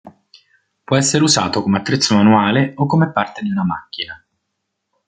[0.83, 4.25] Può essere usato come attrezzo manuale o come parte di una macchina.